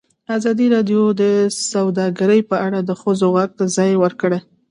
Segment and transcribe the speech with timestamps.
[0.37, 1.23] ازادي راډیو د
[1.71, 4.39] سوداګري په اړه د ښځو غږ ته ځای ورکړی.